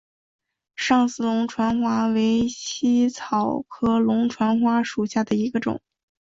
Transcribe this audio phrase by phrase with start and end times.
[0.75, 5.79] 上思龙船花为茜草科龙船花属下的一个种。